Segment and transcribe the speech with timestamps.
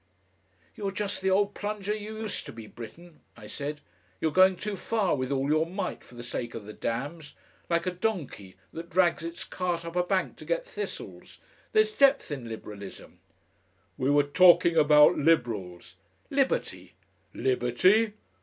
[0.73, 3.81] "You're just the old plunger you used to be, Britten," I said.
[4.19, 7.35] "You're going too far with all your might for the sake of the damns.
[7.69, 11.37] Like a donkey that drags its cart up a bank to get thistles.
[11.71, 13.19] There's depths in Liberalism"
[13.99, 15.97] "We were talking about Liberals."
[16.31, 16.95] "Liberty!"
[17.35, 18.13] "Liberty!